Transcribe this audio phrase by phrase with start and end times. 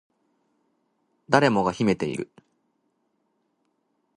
[1.29, 2.31] 誰もが秘めている